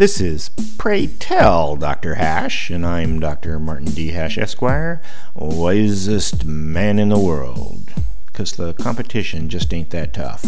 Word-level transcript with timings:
This 0.00 0.18
is 0.18 0.48
Pray 0.78 1.08
Tell 1.08 1.76
Dr. 1.76 2.14
Hash, 2.14 2.70
and 2.70 2.86
I'm 2.86 3.20
Dr. 3.20 3.58
Martin 3.58 3.90
D. 3.90 4.12
Hash, 4.12 4.38
Esquire, 4.38 5.02
wisest 5.34 6.46
man 6.46 6.98
in 6.98 7.10
the 7.10 7.18
world. 7.18 7.92
Because 8.24 8.52
the 8.52 8.72
competition 8.72 9.50
just 9.50 9.74
ain't 9.74 9.90
that 9.90 10.14
tough. 10.14 10.42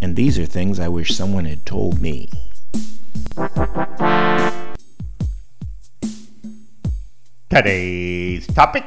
And 0.00 0.14
these 0.14 0.38
are 0.38 0.46
things 0.46 0.78
I 0.78 0.86
wish 0.86 1.16
someone 1.16 1.46
had 1.46 1.66
told 1.66 2.00
me. 2.00 2.30
Today's 7.50 8.46
topic 8.46 8.84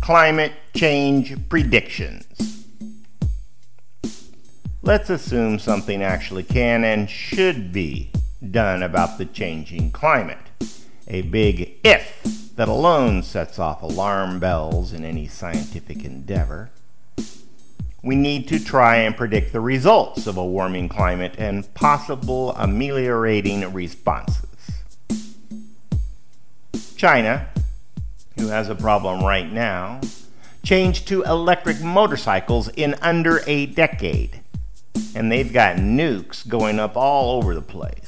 climate 0.00 0.54
change 0.74 1.36
predictions. 1.48 2.66
Let's 4.82 5.08
assume 5.08 5.60
something 5.60 6.02
actually 6.02 6.42
can 6.42 6.82
and 6.82 7.08
should 7.08 7.72
be 7.72 8.10
done 8.50 8.82
about 8.82 9.18
the 9.18 9.24
changing 9.24 9.90
climate. 9.90 10.50
A 11.08 11.22
big 11.22 11.74
if 11.84 12.52
that 12.56 12.68
alone 12.68 13.22
sets 13.22 13.58
off 13.58 13.82
alarm 13.82 14.38
bells 14.38 14.92
in 14.92 15.04
any 15.04 15.26
scientific 15.26 16.04
endeavor. 16.04 16.70
We 18.02 18.16
need 18.16 18.48
to 18.48 18.62
try 18.62 18.96
and 18.96 19.16
predict 19.16 19.52
the 19.52 19.60
results 19.60 20.26
of 20.26 20.36
a 20.36 20.44
warming 20.44 20.88
climate 20.88 21.34
and 21.38 21.72
possible 21.74 22.52
ameliorating 22.56 23.72
responses. 23.72 24.48
China, 26.96 27.48
who 28.38 28.48
has 28.48 28.68
a 28.68 28.74
problem 28.74 29.24
right 29.24 29.50
now, 29.50 30.00
changed 30.64 31.08
to 31.08 31.22
electric 31.22 31.80
motorcycles 31.80 32.68
in 32.68 32.94
under 33.02 33.42
a 33.46 33.66
decade. 33.66 34.40
And 35.14 35.30
they've 35.30 35.52
got 35.52 35.76
nukes 35.76 36.46
going 36.46 36.78
up 36.78 36.96
all 36.96 37.36
over 37.36 37.54
the 37.54 37.62
place. 37.62 38.01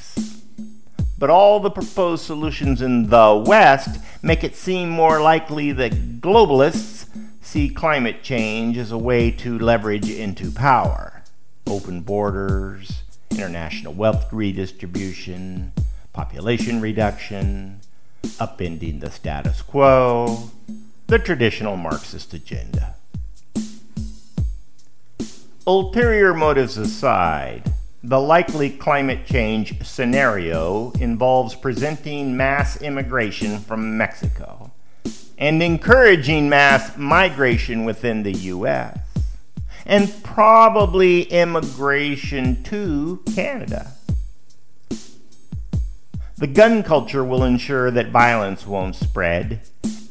But 1.17 1.29
all 1.29 1.59
the 1.59 1.69
proposed 1.69 2.25
solutions 2.25 2.81
in 2.81 3.09
the 3.09 3.43
West 3.45 3.99
make 4.21 4.43
it 4.43 4.55
seem 4.55 4.89
more 4.89 5.21
likely 5.21 5.71
that 5.71 6.19
globalists 6.19 7.07
see 7.41 7.69
climate 7.69 8.21
change 8.21 8.77
as 8.77 8.91
a 8.91 8.97
way 8.97 9.31
to 9.31 9.57
leverage 9.57 10.09
into 10.09 10.51
power. 10.51 11.23
Open 11.67 12.01
borders, 12.01 13.03
international 13.31 13.93
wealth 13.93 14.31
redistribution, 14.33 15.71
population 16.11 16.81
reduction, 16.81 17.79
upending 18.39 18.99
the 18.99 19.11
status 19.11 19.61
quo, 19.61 20.49
the 21.07 21.19
traditional 21.19 21.77
Marxist 21.77 22.33
agenda. 22.33 22.95
Ulterior 25.67 26.33
motives 26.33 26.77
aside, 26.77 27.73
the 28.07 28.19
likely 28.19 28.69
climate 28.69 29.25
change 29.25 29.83
scenario 29.83 30.91
involves 30.99 31.55
presenting 31.55 32.37
mass 32.37 32.79
immigration 32.79 33.57
from 33.57 33.97
Mexico 33.97 34.71
and 35.39 35.63
encouraging 35.63 36.47
mass 36.47 36.95
migration 36.97 37.83
within 37.83 38.21
the 38.21 38.31
U.S., 38.31 38.99
and 39.87 40.13
probably 40.23 41.23
immigration 41.23 42.63
to 42.63 43.23
Canada. 43.33 43.91
The 46.37 46.47
gun 46.47 46.83
culture 46.83 47.23
will 47.23 47.43
ensure 47.43 47.89
that 47.91 48.09
violence 48.09 48.67
won't 48.67 48.95
spread, 48.95 49.61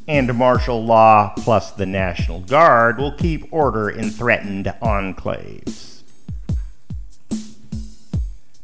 and 0.09 0.35
martial 0.35 0.85
law 0.85 1.33
plus 1.37 1.71
the 1.71 1.87
National 1.87 2.41
Guard 2.41 2.99
will 2.99 3.17
keep 3.17 3.47
order 3.53 3.89
in 3.89 4.11
threatened 4.11 4.67
enclaves. 4.83 5.94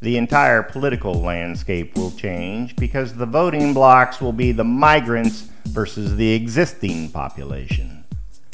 The 0.03 0.17
entire 0.17 0.62
political 0.62 1.12
landscape 1.12 1.95
will 1.95 2.11
change 2.11 2.75
because 2.77 3.15
the 3.15 3.27
voting 3.27 3.75
blocs 3.75 4.19
will 4.19 4.33
be 4.33 4.51
the 4.51 4.65
migrants 4.65 5.48
versus 5.67 6.17
the 6.17 6.33
existing 6.33 7.11
population. 7.11 8.05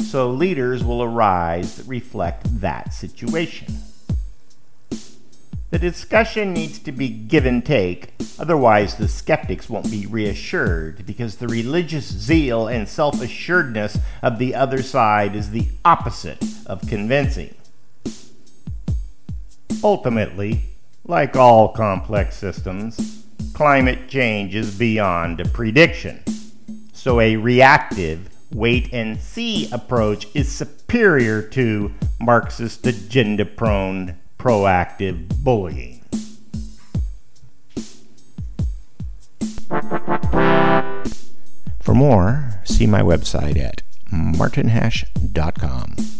So 0.00 0.28
leaders 0.28 0.82
will 0.82 1.04
arise 1.04 1.76
that 1.76 1.86
reflect 1.86 2.60
that 2.60 2.92
situation. 2.92 3.68
The 5.70 5.78
discussion 5.78 6.52
needs 6.52 6.80
to 6.80 6.90
be 6.90 7.08
give 7.08 7.46
and 7.46 7.64
take, 7.64 8.14
otherwise, 8.40 8.96
the 8.96 9.08
skeptics 9.08 9.68
won't 9.68 9.90
be 9.90 10.06
reassured 10.06 11.06
because 11.06 11.36
the 11.36 11.48
religious 11.48 12.06
zeal 12.06 12.66
and 12.66 12.88
self 12.88 13.20
assuredness 13.20 13.98
of 14.22 14.38
the 14.38 14.54
other 14.54 14.82
side 14.82 15.36
is 15.36 15.50
the 15.50 15.68
opposite 15.84 16.42
of 16.66 16.88
convincing. 16.88 17.54
Ultimately, 19.84 20.75
like 21.08 21.36
all 21.36 21.68
complex 21.68 22.36
systems, 22.36 23.24
climate 23.54 24.08
change 24.08 24.54
is 24.54 24.76
beyond 24.76 25.40
a 25.40 25.48
prediction. 25.48 26.22
So, 26.92 27.20
a 27.20 27.36
reactive, 27.36 28.28
wait 28.52 28.92
and 28.92 29.20
see 29.20 29.70
approach 29.70 30.26
is 30.34 30.50
superior 30.50 31.42
to 31.42 31.94
Marxist 32.20 32.86
agenda 32.86 33.44
prone 33.44 34.16
proactive 34.38 35.42
bullying. 35.42 36.02
For 41.80 41.94
more, 41.94 42.60
see 42.64 42.86
my 42.86 43.02
website 43.02 43.56
at 43.56 43.82
martinhash.com. 44.10 46.15